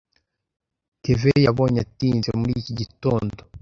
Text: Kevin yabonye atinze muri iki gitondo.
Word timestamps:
Kevin 1.03 1.37
yabonye 1.47 1.79
atinze 1.85 2.29
muri 2.39 2.53
iki 2.61 2.71
gitondo. 2.81 3.39